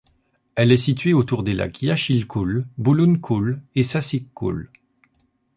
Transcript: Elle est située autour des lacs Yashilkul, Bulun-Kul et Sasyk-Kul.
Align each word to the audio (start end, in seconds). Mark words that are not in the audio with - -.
Elle 0.55 0.71
est 0.71 0.77
située 0.77 1.13
autour 1.13 1.43
des 1.43 1.53
lacs 1.53 1.83
Yashilkul, 1.83 2.65
Bulun-Kul 2.79 3.61
et 3.75 3.83
Sasyk-Kul. 3.83 4.71